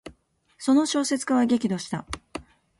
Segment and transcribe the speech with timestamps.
[0.57, 2.07] その小説家は激怒した。